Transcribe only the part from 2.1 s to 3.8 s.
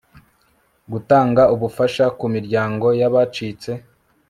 ku miryango y abacitse